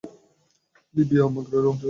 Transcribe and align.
Libya 0.95 1.25
Maghreb 1.25 1.37
অঞ্চলের 1.39 1.69
অংশ। 1.69 1.79